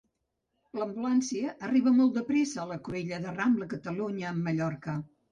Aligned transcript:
L'ambulància 0.77 1.51
arriba 1.67 1.91
molt 1.97 2.15
de 2.19 2.23
pressa 2.29 2.59
a 2.63 2.65
la 2.71 2.77
cruïlla 2.87 3.19
de 3.25 3.33
Rambla 3.35 3.67
Catalunya 3.75 4.31
amb 4.31 4.49
Mallorca. 4.49 4.97